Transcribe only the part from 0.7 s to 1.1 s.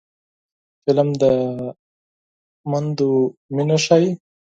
فلم